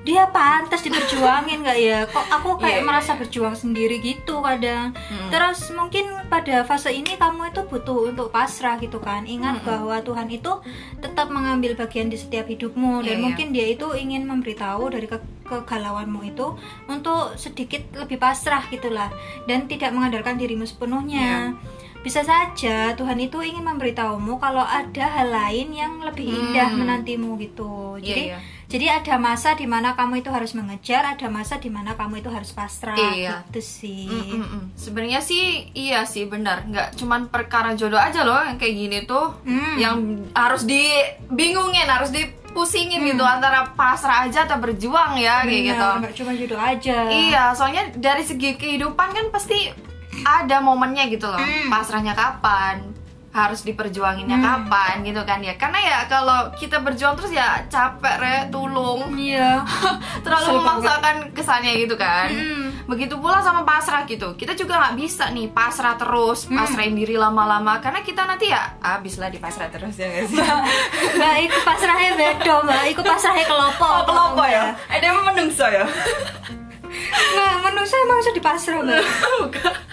dia 0.00 0.24
pantas 0.26 0.80
diperjuangin 0.80 1.60
nggak 1.60 1.78
ya? 1.78 1.98
Kok 2.04 2.26
aku 2.30 2.50
kayak 2.56 2.80
Iya, 2.80 2.86
merasa 2.86 3.12
berjuang 3.14 3.52
sendiri 3.52 3.98
gitu 3.98 4.40
kadang. 4.40 4.96
Terus 5.28 5.68
mungkin 5.70 6.02
pada 6.26 6.62
fase 6.62 6.88
ini 6.90 7.14
kamu 7.14 7.50
itu 7.50 7.60
butuh 7.62 8.08
untuk 8.08 8.28
pasrah 8.28 8.76
gitu 8.76 8.96
kan. 8.96 9.24
Ingat 9.24 9.60
bahwa 9.60 10.00
Tuhan 10.00 10.26
itu 10.26 10.52
tetap 10.98 11.28
mengambil 11.28 11.76
bagian 11.76 12.08
di 12.08 12.16
setiap 12.16 12.46
hidupmu 12.46 13.00
dan 13.00 13.06
Iya, 13.06 13.12
iya. 13.12 13.20
mungkin 13.20 13.46
dia 13.50 13.66
itu 13.68 13.86
ingin 13.92 14.24
memberitahu 14.24 14.88
dari 14.88 15.04
ke 15.04 15.18
kegalauanmu 15.44 16.22
itu 16.24 16.46
untuk 16.86 17.34
sedikit 17.34 17.82
lebih 17.94 18.16
pasrah 18.16 18.62
gitulah 18.66 19.10
dan 19.44 19.66
tidak 19.66 19.90
mengandalkan 19.90 20.34
dirimu 20.34 20.62
sepenuhnya. 20.62 21.58
Bisa 22.00 22.24
saja 22.24 22.96
Tuhan 22.96 23.20
itu 23.20 23.36
ingin 23.40 23.60
memberitahumu 23.62 24.38
kalau 24.38 24.62
ada 24.62 25.04
hal 25.10 25.28
lain 25.28 25.68
yang 25.70 26.00
lebih 26.00 26.24
indah 26.24 26.72
Hmm. 26.72 26.80
menantimu 26.80 27.36
gitu. 27.36 27.98
Iya, 27.98 28.04
jadi 28.06 28.22
iya. 28.26 28.38
Jadi 28.70 29.02
ada 29.02 29.18
masa 29.18 29.52
di 29.52 29.66
mana 29.66 29.92
kamu 29.92 30.22
itu 30.22 30.30
harus 30.30 30.54
mengejar, 30.54 31.02
ada 31.02 31.26
masa 31.26 31.58
di 31.58 31.66
mana 31.66 31.98
kamu 31.98 32.22
itu 32.22 32.30
harus 32.30 32.54
pasrah. 32.54 32.94
Iya. 32.94 33.42
Gitu 33.50 33.60
sih. 33.60 34.06
Mm-mm-mm. 34.06 34.70
Sebenarnya 34.78 35.18
sih 35.18 35.74
iya 35.74 36.06
sih 36.06 36.24
benar, 36.24 36.62
nggak 36.64 36.94
cuman 36.94 37.26
perkara 37.26 37.74
jodoh 37.74 37.98
aja 37.98 38.22
loh 38.22 38.38
yang 38.38 38.56
kayak 38.56 38.72
gini 38.72 38.98
tuh, 39.04 39.34
Hmm. 39.42 39.74
yang 39.74 39.96
harus 40.32 40.62
dibingungin, 40.62 41.84
harus 41.84 42.14
dipusingin 42.14 43.02
gitu 43.04 43.20
Hmm. 43.20 43.36
antara 43.36 43.74
pasrah 43.74 44.24
aja 44.24 44.46
atau 44.46 44.56
berjuang 44.56 45.18
ya 45.18 45.42
kayak 45.42 45.62
gitu. 45.66 45.88
nggak 46.00 46.14
cuma 46.14 46.30
jodoh 46.32 46.60
aja. 46.60 46.98
Iya, 47.10 47.44
soalnya 47.52 47.90
dari 47.98 48.22
segi 48.22 48.54
kehidupan 48.54 49.08
kan 49.10 49.26
pasti 49.28 49.66
ada 50.20 50.60
momennya 50.60 51.10
gitu 51.10 51.26
loh. 51.26 51.38
Hmm. 51.38 51.66
Pasrahnya 51.66 52.14
kapan? 52.14 52.89
Harus 53.30 53.62
diperjuanginnya 53.62 54.36
Hmm. 54.36 54.66
kapan 54.66 55.02
gitu 55.02 55.22
kan 55.22 55.38
ya. 55.38 55.54
Karena 55.54 55.78
ya 55.78 55.98
kalau 56.04 56.50
kita 56.52 56.78
berjuang 56.78 57.14
terus 57.14 57.30
ya 57.30 57.62
capek 57.66 58.14
re, 58.16 58.36
tulung. 58.48 59.14
Iya. 59.14 59.62
Terlalu 60.24 60.58
memaksakan 60.58 61.16
kesannya 61.30 61.78
gitu 61.78 61.94
kan. 61.94 62.26
Hmm. 62.26 62.74
Begitu 62.84 63.14
pula 63.14 63.38
sama 63.38 63.62
pasrah 63.62 64.02
gitu. 64.02 64.34
Kita 64.34 64.52
juga 64.52 64.76
nggak 64.76 64.96
bisa 64.96 65.30
nih 65.30 65.46
pasrah 65.48 65.94
terus, 65.94 66.44
Hmm. 66.44 66.58
pasrahin 66.58 66.92
diri 66.92 67.14
lama-lama 67.14 67.78
karena 67.78 68.02
kita 68.02 68.26
nanti 68.26 68.50
ya 68.50 68.74
habis 68.80 69.14
lah 69.14 69.26
di 69.26 69.38
pasrah 69.38 69.70
terus 69.70 69.94
ya 69.94 70.10
guys. 70.10 70.30
Mbak, 71.14 71.34
iku 71.44 71.58
pasrahnya 71.62 72.10
beda, 72.14 72.54
Mbak. 72.62 72.82
Iku 72.90 73.00
pasrahnya 73.00 73.46
kelopo. 73.46 73.86
Oh, 73.86 74.02
kelompok 74.02 74.46
ya? 74.46 74.74
Emang 74.92 75.22
menungso 75.24 75.64
ya? 75.64 75.86
Nggak, 76.90 77.54
manusia 77.62 77.96
emang 78.00 78.18
bisa 78.18 78.32
dipasrah, 78.32 78.78
Mbak. 78.82 79.02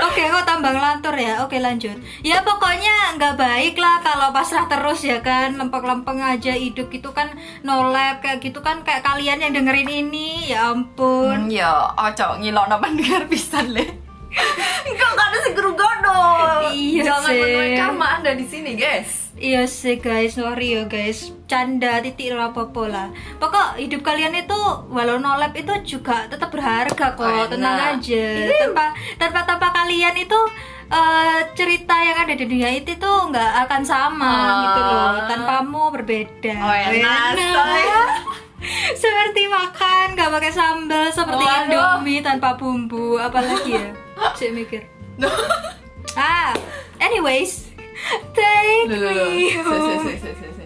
Oke, 0.00 0.24
kok 0.24 0.48
tambah 0.48 0.72
ngelantur 0.72 1.12
ya. 1.20 1.44
Oke, 1.44 1.60
lanjut. 1.60 2.00
Ya 2.24 2.40
pokoknya 2.40 3.20
nggak 3.20 3.36
baik 3.36 3.76
lah 3.76 4.00
kalau 4.00 4.32
pasrah 4.32 4.64
terus 4.64 5.04
ya 5.04 5.20
kan, 5.20 5.60
lempeng-lempeng 5.60 6.16
aja 6.16 6.56
hidup 6.56 6.88
gitu 6.88 7.12
kan, 7.12 7.28
nolep 7.60 8.24
kayak 8.24 8.40
gitu 8.40 8.64
kan 8.64 8.80
kayak 8.80 9.04
kalian 9.04 9.44
yang 9.44 9.52
dengerin 9.52 10.08
ini, 10.08 10.48
ya 10.48 10.72
ampun. 10.72 11.46
Hmm, 11.46 11.52
ya, 11.52 11.92
ojo 11.92 12.40
ngilok 12.40 12.66
no 12.72 12.76
dengar 12.80 13.28
pisan 13.28 13.76
le. 13.76 13.84
Enggak 14.88 15.12
ada 15.12 15.38
segeru 15.44 15.76
godo. 15.76 16.24
Iya 16.72 17.04
Jangan 17.04 17.30
menuai 17.36 17.70
karma 17.76 18.06
Anda 18.16 18.32
di 18.32 18.46
sini, 18.48 18.72
guys. 18.72 19.21
Iya 19.42 19.66
sih 19.66 19.98
guys, 19.98 20.38
sorry 20.38 20.70
ya 20.72 20.86
guys. 20.86 21.34
Canda 21.44 21.98
titik 21.98 22.30
apa 22.30 22.62
lah. 22.86 23.10
Pokok 23.36 23.74
hidup 23.74 24.00
kalian 24.00 24.38
itu 24.38 24.54
Walau 24.86 25.18
nolep 25.18 25.50
itu 25.52 25.98
juga 25.98 26.30
tetap 26.30 26.48
berharga 26.48 26.94
kok. 27.12 27.18
Oh, 27.20 27.50
Tenang 27.50 27.74
enak. 27.74 27.92
aja. 27.98 28.26
Tanpa 28.46 28.86
tanpa 29.18 29.40
tanpa 29.42 29.68
kalian 29.74 30.14
itu 30.16 30.38
eh, 30.88 31.40
cerita 31.52 31.96
yang 31.98 32.22
ada 32.22 32.32
di 32.32 32.44
dunia 32.44 32.70
itu 32.70 32.94
tuh 32.94 33.28
nggak 33.28 33.66
akan 33.66 33.82
sama 33.82 34.30
Ah. 34.30 34.54
gitu 34.62 34.80
loh. 34.80 35.10
Tanpamu 35.26 35.84
berbeda. 35.90 36.54
Oh, 36.56 36.76
enak, 36.94 37.34
coy. 37.34 37.84
seperti 39.02 39.42
makan 39.50 40.14
nggak 40.14 40.30
pakai 40.30 40.52
sambal 40.52 41.10
seperti 41.10 41.42
Waduh. 41.42 41.66
indomie 41.66 42.22
tanpa 42.22 42.54
bumbu. 42.54 43.18
Apalagi 43.18 43.74
ya? 43.74 43.90
Saya 44.38 44.54
mikir. 44.54 44.86
Ah 46.14 46.54
anyways 46.98 47.71
take 48.34 48.88
Loh, 48.88 48.98
loh, 48.98 49.12
loh. 49.12 49.30
me 49.30 49.46
home. 49.56 50.04
se, 50.04 50.14
se, 50.20 50.30
se, 50.36 50.48
se. 50.56 50.64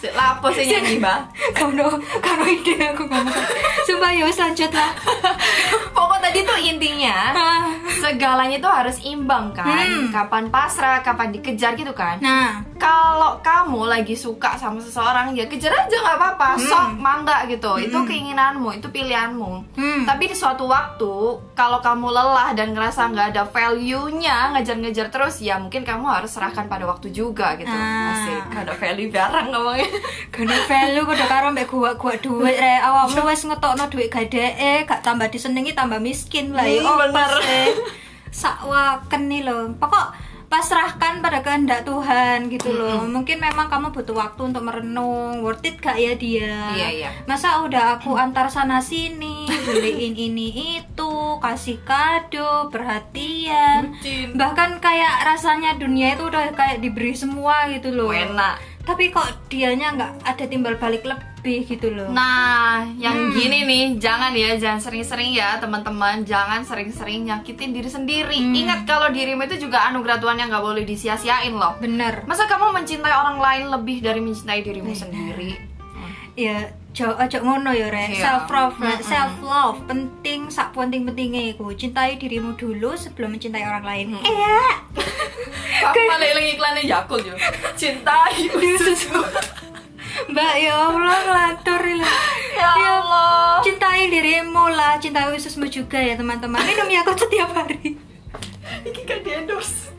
Se, 0.00 0.08
lapo 0.16 0.48
sih 0.48 0.64
nyanyi, 0.64 0.96
Mbak? 0.96 1.20
Kano, 1.52 2.00
kano 2.24 2.44
ide 2.48 2.72
aku 2.88 3.04
ngomong. 3.04 3.36
Sumpah 3.84 4.10
ya 4.16 4.24
wes 4.24 4.40
lanjut 4.40 4.72
lah. 4.72 4.96
Pokok 5.96 6.18
tadi 6.24 6.40
tuh 6.40 6.56
intinya. 6.56 7.36
Segalanya 7.92 8.58
tuh 8.58 8.70
harus 8.70 8.96
imbang 9.00 9.50
kan. 9.50 9.66
Hmm. 9.66 10.08
Kapan 10.08 10.44
pasrah, 10.48 11.00
kapan 11.00 11.30
dikejar 11.30 11.74
gitu 11.74 11.90
kan. 11.90 12.18
Nah, 12.18 12.62
kalau 12.76 13.36
kamu 13.40 13.86
lagi 13.86 14.14
suka 14.14 14.54
sama 14.54 14.78
seseorang 14.78 15.32
ya 15.32 15.44
kejar 15.44 15.70
aja 15.70 15.92
nggak 15.92 16.16
apa-apa 16.16 16.48
sok 16.56 16.96
mangga 16.96 17.44
gitu 17.44 17.76
itu 17.76 17.98
keinginanmu 18.00 18.72
itu 18.72 18.88
pilihanmu 18.88 19.52
Hmm. 19.70 20.02
tapi 20.02 20.24
di 20.24 20.34
suatu 20.34 20.64
waktu 20.64 21.12
kalau 21.52 21.78
kamu 21.78 22.08
lelah 22.08 22.52
dan 22.52 22.72
ngerasa 22.72 23.06
nggak 23.06 23.26
ada 23.30 23.44
value-nya 23.46 24.52
ngejar-ngejar 24.52 25.08
terus 25.08 25.38
ya 25.38 25.56
mungkin 25.56 25.82
kamu 25.82 26.04
harus 26.06 26.30
serahkan 26.30 26.66
pada 26.66 26.84
waktu 26.84 27.10
juga 27.10 27.52
gitu 27.54 27.68
Ah. 27.68 28.12
asik 28.14 28.42
ada 28.54 28.72
value 28.72 29.08
barang 29.08 29.46
ngomongnya 29.48 29.88
kena 30.30 30.56
value 30.64 31.04
kudu 31.04 31.24
karo 31.26 31.46
mbek 31.50 31.68
gua-gua 31.68 32.14
duit 32.16 32.56
re. 32.56 32.80
Awakmu 32.80 33.20
wes 33.24 33.42
ngetokno 33.42 33.86
duit 33.88 34.08
gadeke, 34.08 34.48
gak 34.84 35.00
tambah 35.00 35.26
disenengi 35.26 35.72
tambah 35.72 35.98
miskin 35.98 36.50
lah 36.50 36.64
ya. 36.64 36.80
Hmm, 36.80 36.88
Oh, 36.88 36.96
bener. 36.98 37.30
Sakwaken 38.30 39.22
nih 39.28 39.42
loh. 39.46 39.74
Pokok 39.76 40.30
pasrahkan 40.50 41.22
pada 41.22 41.46
kehendak 41.46 41.86
Tuhan 41.86 42.50
gitu 42.50 42.74
loh. 42.74 43.06
Mungkin 43.06 43.38
memang 43.38 43.70
kamu 43.70 43.94
butuh 43.94 44.18
waktu 44.18 44.50
untuk 44.50 44.66
merenung. 44.66 45.46
Worth 45.46 45.62
it 45.62 45.78
gak 45.78 45.94
ya 45.94 46.18
dia? 46.18 46.74
Iya, 46.74 46.88
iya. 46.90 47.10
Masa 47.30 47.62
udah 47.62 48.02
aku 48.02 48.18
antar 48.18 48.50
sana 48.50 48.82
sini, 48.82 49.46
beliin 49.46 50.18
ini 50.18 50.82
itu, 50.82 51.38
kasih 51.38 51.78
kado, 51.86 52.66
perhatian. 52.74 53.94
Bucin. 53.94 54.34
Bahkan 54.34 54.82
kayak 54.82 55.22
rasanya 55.22 55.78
dunia 55.78 56.18
itu 56.18 56.26
udah 56.26 56.50
kayak 56.58 56.82
diberi 56.82 57.14
semua 57.14 57.70
gitu 57.70 57.94
loh. 57.94 58.10
enak 58.10 58.58
Tapi 58.82 59.14
kok 59.14 59.46
dianya 59.46 59.94
nggak 59.94 60.12
ada 60.26 60.44
timbal 60.50 60.74
balik 60.74 61.06
lebih 61.06 61.29
gitu 61.42 61.88
loh. 61.92 62.12
Nah, 62.12 62.84
yang 63.00 63.16
Hmm. 63.16 63.32
gini 63.32 63.64
nih, 63.64 63.84
jangan 63.96 64.36
ya, 64.36 64.54
jangan 64.60 64.80
sering-sering 64.80 65.32
ya 65.32 65.56
teman-teman, 65.56 66.22
jangan 66.22 66.60
sering-sering 66.60 67.24
nyakitin 67.26 67.72
diri 67.72 67.88
sendiri. 67.88 68.36
Hmm. 68.36 68.52
Ingat 68.52 68.84
kalau 68.84 69.08
dirimu 69.08 69.48
itu 69.48 69.66
juga 69.68 69.88
anugerah 69.88 70.20
Tuhan 70.20 70.36
yang 70.36 70.48
nggak 70.52 70.64
boleh 70.64 70.84
disia-siain 70.84 71.56
loh. 71.56 71.80
Bener. 71.80 72.22
Masa 72.28 72.44
kamu 72.44 72.76
mencintai 72.76 73.14
orang 73.14 73.40
lain 73.40 73.64
lebih 73.72 74.04
dari 74.04 74.20
mencintai 74.20 74.60
dirimu 74.60 74.92
Benar. 74.92 75.00
sendiri? 75.00 75.50
Ya, 76.38 76.72
jo, 76.94 77.10
ojo 77.10 77.38
ngono 77.42 77.74
ya, 77.74 77.90
Rek. 77.90 78.16
Iya. 78.16 78.22
Self 78.22 78.46
love, 78.48 78.76
self 79.02 79.34
love 79.42 79.78
penting 79.84 80.48
sak 80.48 80.72
penting-pentingnya 80.72 81.52
iku. 81.52 81.74
Cintai 81.74 82.16
dirimu 82.16 82.54
dulu 82.54 82.94
sebelum 82.96 83.34
mencintai 83.34 83.66
orang 83.66 83.84
lain. 83.84 84.06
Iya. 84.24 84.60
Aku 85.80 85.98
malah 86.06 86.28
iklannya 86.28 86.84
Yakult 86.86 87.24
yo. 87.24 87.34
Cintai 87.76 88.46
ususmu. 88.52 89.20
Mbak 90.30 90.54
ya 90.62 90.74
Allah 90.78 91.16
ngelantur 91.26 91.82
ini. 91.82 92.06
Ya 92.54 92.70
Allah. 92.70 93.58
Cintai 93.66 94.06
dirimu 94.06 94.70
lah, 94.70 94.94
cintai 95.02 95.26
ususmu 95.34 95.66
juga 95.66 95.98
ya 95.98 96.14
teman-teman. 96.14 96.62
Minum 96.62 96.86
Yakult 96.86 97.18
setiap 97.18 97.50
hari. 97.50 97.98
Iki 98.86 99.02
kan 99.02 99.18
di 99.26 99.30
endorse. 99.34 99.90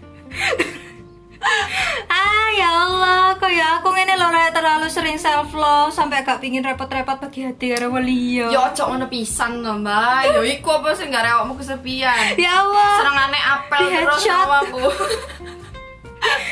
Ah 2.08 2.48
ya 2.54 2.70
Allah, 2.70 3.34
kayak 3.42 3.82
aku 3.82 3.90
ngene 3.92 4.14
lho 4.14 4.30
terlalu 4.54 4.88
sering 4.88 5.18
self 5.18 5.52
love 5.58 5.90
sampai 5.90 6.22
gak 6.22 6.38
pingin 6.38 6.62
repot-repot 6.62 7.18
bagi 7.18 7.50
hati 7.50 7.74
karo 7.74 7.92
liya. 7.98 8.48
Yo 8.54 8.62
ojo 8.72 8.84
ngono 8.94 9.10
pisan 9.10 9.66
to, 9.66 9.74
Mbak. 9.82 10.38
Yo 10.38 10.42
iku 10.46 10.80
apa 10.80 10.94
sih 10.94 11.10
nggak 11.10 11.24
rewakmu 11.28 11.54
kesepian. 11.58 12.38
Ya 12.38 12.62
Allah. 12.62 12.94
Senengane 13.02 13.40
apel 13.42 13.80
Di 13.82 13.88
terus 14.00 14.24
aku. 14.30 14.86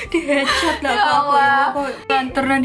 Di 0.09 0.19
headshot 0.25 0.81
lah 0.81 0.91
Ya 0.91 1.03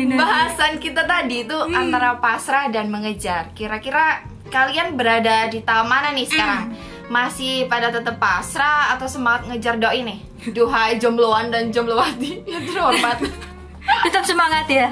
nanti. 0.09 0.25
Bahasan 0.25 0.73
kita 0.81 1.05
tadi 1.05 1.45
itu 1.45 1.57
antara 1.77 2.17
pasrah 2.19 2.73
dan 2.73 2.89
mengejar. 2.89 3.53
Kira-kira 3.53 4.25
kalian 4.49 4.97
berada 4.97 5.49
di 5.49 5.61
mana 5.65 6.11
nih 6.13 6.27
sekarang? 6.27 6.73
Masih 7.13 7.69
pada 7.69 7.93
tetap 7.93 8.17
pasrah 8.17 8.97
atau 8.97 9.05
semangat 9.05 9.53
ngejar 9.53 9.77
doi 9.77 10.01
nih? 10.03 10.19
Duhai 10.57 10.97
jombloan 10.97 11.53
dan 11.53 11.69
jomblowati 11.69 12.41
yang 12.53 12.65
terhormat. 12.65 13.21
Tetap 14.09 14.25
semangat 14.25 14.65
ya. 14.69 14.89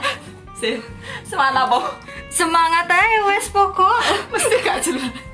Sih, 0.53 0.77
semangat 1.25 1.65
apa? 1.65 1.81
Semangat 2.29 2.85
aja 2.89 3.19
wes 3.29 3.49
pokok. 3.49 4.01
Mesti 4.33 4.57
gak 4.61 4.79
jelas. 4.85 5.32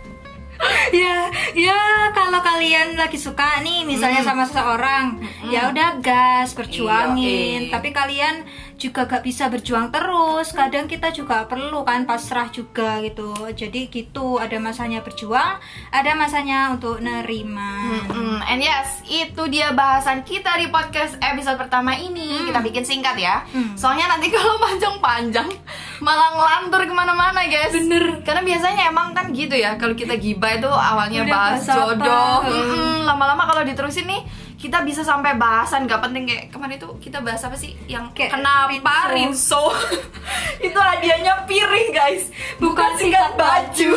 Ya, 0.92 1.30
ya 1.54 1.80
kalau 2.12 2.42
kalian 2.42 2.98
lagi 2.98 3.18
suka 3.18 3.62
nih 3.62 3.86
misalnya 3.86 4.22
sama 4.26 4.44
seseorang, 4.44 5.22
ya 5.48 5.70
udah 5.70 6.02
gas 6.02 6.52
perjuangin. 6.54 7.68
Iya. 7.68 7.72
Tapi 7.72 7.88
kalian 7.94 8.42
juga 8.78 9.10
gak 9.10 9.26
bisa 9.26 9.50
berjuang 9.50 9.90
terus. 9.90 10.54
Kadang 10.54 10.86
kita 10.86 11.10
juga 11.10 11.44
perlu 11.50 11.82
kan 11.82 12.06
pasrah 12.06 12.48
juga 12.50 13.02
gitu. 13.02 13.34
Jadi 13.52 13.90
gitu, 13.90 14.38
ada 14.38 14.56
masanya 14.62 15.02
berjuang, 15.02 15.58
ada 15.90 16.12
masanya 16.14 16.72
untuk 16.72 17.02
nerima. 17.02 18.02
Mm, 18.08 18.38
and 18.46 18.62
yes, 18.62 19.02
itu 19.06 19.42
dia 19.50 19.74
bahasan 19.74 20.22
kita 20.22 20.54
di 20.56 20.70
podcast 20.70 21.18
episode 21.18 21.58
pertama 21.58 21.98
ini. 21.98 22.46
Kita 22.46 22.62
bikin 22.62 22.86
singkat 22.86 23.18
ya. 23.18 23.42
Hmm. 23.50 23.74
Soalnya 23.74 24.10
nanti 24.14 24.30
kalau 24.34 24.56
panjang-panjang 24.62 25.50
malah 25.98 26.30
ngelantur 26.34 26.82
ke 26.86 26.94
mana-mana 26.94 27.40
guys. 27.46 27.74
Bener. 27.74 28.22
karena 28.22 28.42
biasanya 28.46 28.90
emang 28.90 29.14
kan 29.14 29.30
gitu 29.34 29.54
ya 29.54 29.74
kalau 29.74 29.94
kita 29.98 30.14
gibah 30.14 30.54
itu 30.54 30.70
awalnya 30.70 31.26
Udah 31.26 31.32
bahas 31.34 31.62
jodoh. 31.66 32.38
Hmm. 32.46 33.02
Lama-lama 33.06 33.46
kalau 33.48 33.62
diterusin 33.66 34.06
nih 34.06 34.22
kita 34.58 34.82
bisa 34.86 35.02
sampai 35.02 35.34
bahasan. 35.34 35.90
Gak 35.90 36.02
penting 36.02 36.26
kayak 36.26 36.44
kemarin 36.54 36.78
itu 36.78 36.88
kita 37.02 37.18
bahas 37.22 37.42
apa 37.42 37.56
sih 37.58 37.74
yang 37.90 38.10
Kayak 38.14 38.38
kenapa 38.38 39.14
rinso. 39.14 39.74
itu 40.66 40.78
hadiahnya 40.78 41.46
piring 41.46 41.88
guys. 41.90 42.30
Bukan 42.62 42.90
sikat 42.98 43.34
baju. 43.34 43.90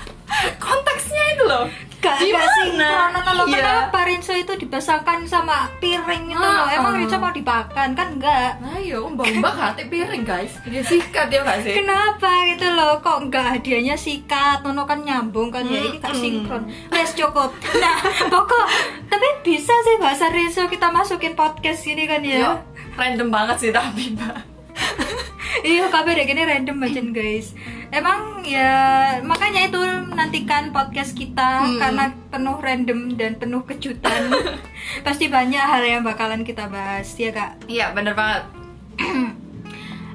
Konteksnya 0.64 1.24
itu 1.36 1.44
loh 1.44 1.91
Gak, 2.02 2.18
gak 2.18 2.48
sinkron 2.58 3.14
atau 3.14 3.32
lo 3.32 3.44
Iya. 3.46 3.62
kenapa 3.62 3.98
Rinso 4.02 4.34
itu 4.34 4.50
dipasangkan 4.58 5.22
sama 5.22 5.70
piring 5.78 6.28
itu 6.28 6.36
loh. 6.36 6.66
Ah, 6.66 6.74
Emang 6.74 6.94
ah. 6.94 6.98
Rinso 6.98 7.16
mau 7.16 7.30
dipakan? 7.30 7.94
Kan 7.94 8.18
enggak. 8.18 8.58
Ayo 8.74 9.06
mbak 9.06 9.38
mbak 9.38 9.54
hati 9.54 9.86
piring 9.86 10.26
guys. 10.26 10.58
Dia 10.66 10.82
sikat 10.82 11.30
ya 11.30 11.46
gak 11.46 11.62
sih? 11.62 11.78
Kenapa 11.78 12.26
gitu 12.50 12.66
loh, 12.68 12.98
kok 12.98 13.22
enggak 13.22 13.54
hadiahnya 13.54 13.94
sikat, 13.94 14.60
Nono 14.60 14.82
kan 14.82 14.98
nyambung 15.00 15.48
kan? 15.48 15.62
Ya, 15.62 15.78
ini 15.78 15.96
gak 15.96 16.10
sinkron. 16.12 16.66
Wes 16.90 17.14
cukup. 17.14 17.54
Nah, 17.78 17.96
pokok, 18.26 18.66
tapi 19.06 19.28
bisa 19.40 19.70
sih 19.70 19.96
bahasa 19.96 20.26
Rinso 20.26 20.66
kita 20.66 20.90
masukin 20.90 21.32
podcast 21.32 21.86
gini 21.86 22.04
kan 22.04 22.18
Yo, 22.20 22.34
ya 22.34 22.50
random 22.92 23.30
banget 23.30 23.56
sih 23.58 23.70
tapi 23.70 24.12
mbak. 24.12 24.36
Iya, 25.62 25.86
kabar 25.86 26.16
ya 26.16 26.24
gini 26.24 26.42
random 26.42 26.80
banget 26.80 27.06
guys 27.12 27.52
Emang 27.92 28.40
ya, 28.40 28.72
makanya 29.20 29.68
itu 29.68 29.76
nantikan 30.10 30.72
podcast 30.72 31.12
kita 31.12 31.60
Hmm. 31.60 31.76
Karena 31.76 32.04
penuh 32.26 32.56
random 32.56 33.00
dan 33.14 33.36
penuh 33.36 33.60
kejutan 33.62 34.32
Pasti 35.06 35.28
banyak 35.28 35.60
hal 35.60 35.82
yang 35.84 36.00
bakalan 36.00 36.40
kita 36.40 36.66
bahas, 36.66 37.12
ya 37.14 37.28
kak? 37.30 37.68
iya 37.68 37.92
bener 37.92 38.16
banget 38.16 38.48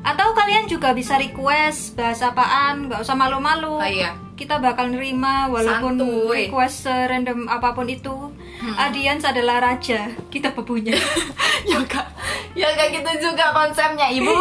Atau 0.04 0.34
kalian 0.34 0.66
juga 0.66 0.92
bisa 0.92 1.16
request 1.16 1.94
bahas 1.94 2.24
apaan, 2.24 2.88
nggak 2.88 3.04
usah 3.04 3.12
malu-malu. 3.12 3.76
Oh, 3.76 3.84
iya. 3.84 4.16
Kita 4.34 4.56
bakal 4.56 4.88
nerima 4.88 5.52
walaupun 5.52 6.00
Santuy. 6.00 6.48
request 6.48 6.88
random 6.88 7.44
apa 7.46 7.76
pun 7.76 7.86
itu. 7.86 8.32
Hmm. 8.58 8.76
Adians 8.80 9.22
adalah 9.22 9.60
raja, 9.60 10.08
kita 10.32 10.56
pepunya. 10.56 10.96
ya 11.70 11.84
kak 11.84 12.08
ya 12.56 12.72
kayak 12.72 12.90
gitu 12.96 13.30
juga 13.30 13.52
konsepnya 13.52 14.08
ibu 14.10 14.32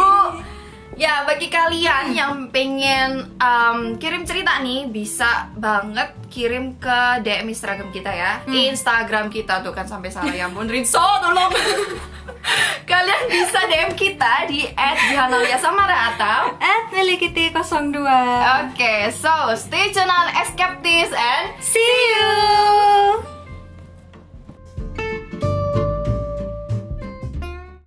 ya 0.97 1.23
bagi 1.29 1.47
kalian 1.47 2.17
yang 2.17 2.33
pengen 2.49 3.37
um, 3.37 3.95
kirim 4.01 4.25
cerita 4.25 4.57
nih 4.65 4.89
bisa 4.89 5.53
banget 5.53 6.09
kirim 6.33 6.75
ke 6.81 7.21
DM 7.21 7.53
Instagram 7.53 7.89
kita 7.93 8.11
ya. 8.11 8.41
Instagram 8.73 9.29
kita 9.29 9.61
tuh 9.61 9.71
kan 9.71 9.85
sampai 9.85 10.09
salah 10.09 10.33
ya 10.33 10.49
ampun 10.49 10.65
Rinso 10.65 10.99
tolong. 10.99 11.53
Kalian 12.89 13.23
bisa 13.29 13.59
DM 13.69 13.91
kita 13.93 14.49
di 14.49 14.65
@jihanalia 14.73 15.61
atau 16.15 16.57
At 16.57 16.89
milikiti 16.89 17.53
02. 17.53 18.73
Oke, 18.73 19.13
so 19.13 19.53
stay 19.53 19.93
tune 19.93 20.09
on 20.09 20.27
and 21.13 21.45
See 21.61 23.36